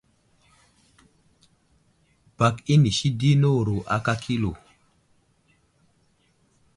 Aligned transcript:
Bak 2.37 2.55
inisi 2.75 3.07
di 3.19 3.31
newuro 3.41 3.77
aka 3.95 4.13
kilo. 4.23 4.51